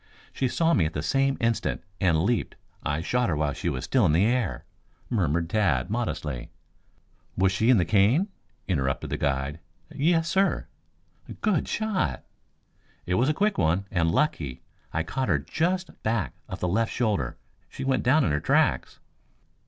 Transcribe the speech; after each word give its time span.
She 0.33 0.47
saw 0.47 0.73
me 0.73 0.85
at 0.87 0.93
the 0.93 1.03
same 1.03 1.37
instant, 1.39 1.83
and 1.99 2.23
leaped. 2.23 2.55
I 2.81 3.01
shot 3.01 3.29
her 3.29 3.35
while 3.37 3.53
she 3.53 3.69
was 3.69 3.83
still 3.85 4.03
in 4.07 4.13
the 4.13 4.25
air," 4.25 4.65
murmured 5.11 5.47
Tad 5.47 5.91
modestly. 5.91 6.49
"Was 7.37 7.51
she 7.51 7.69
in 7.69 7.77
the 7.77 7.85
cane?" 7.85 8.29
interrupted 8.67 9.11
the 9.11 9.17
guide. 9.19 9.59
"Yes, 9.93 10.27
sir." 10.27 10.65
"Good 11.41 11.67
shot!" 11.67 12.23
"It 13.05 13.13
was 13.13 13.29
a 13.29 13.33
quick 13.35 13.59
one, 13.59 13.85
and 13.91 14.09
lucky. 14.09 14.63
I 14.91 15.03
caught 15.03 15.29
her 15.29 15.37
just 15.37 16.01
back 16.01 16.33
of 16.49 16.61
the 16.61 16.67
left 16.67 16.91
shoulder. 16.91 17.37
She 17.69 17.83
went 17.83 18.01
down 18.01 18.23
in 18.23 18.31
her 18.31 18.39
tracks." 18.39 18.97